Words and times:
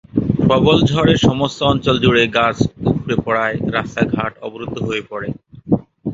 প্রবল 0.41 0.77
ঝড়ে 0.91 1.15
সমস্ত 1.27 1.59
অঞ্চল 1.63 1.95
জুড়ে 2.03 2.23
গাছ 2.37 2.57
উপড়ে 2.91 3.15
পড়ায় 3.25 3.57
রাস্তাঘাট 3.75 4.33
অবরুদ্ধ 4.47 4.75
হয়ে 4.87 5.03
পড়ে। 5.11 5.29